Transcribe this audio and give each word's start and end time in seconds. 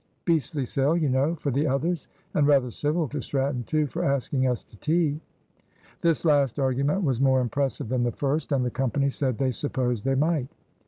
beastly 0.25 0.65
sell, 0.65 0.97
you 0.97 1.07
know, 1.07 1.35
for 1.35 1.51
the 1.51 1.67
others; 1.67 2.07
and 2.33 2.47
rather 2.47 2.71
civil 2.71 3.07
to 3.07 3.21
Stratton 3.21 3.63
too, 3.65 3.85
for 3.85 4.03
asking 4.03 4.47
us 4.47 4.63
to 4.63 4.75
tea." 4.77 5.21
This 6.01 6.25
last 6.25 6.57
argument 6.57 7.03
was 7.03 7.21
more 7.21 7.39
impressive 7.39 7.87
than 7.87 8.01
the 8.01 8.11
first; 8.11 8.51
and 8.51 8.65
the 8.65 8.71
company 8.71 9.11
said 9.11 9.37
they 9.37 9.51
supposed 9.51 10.03
they 10.03 10.15
might. 10.15 10.47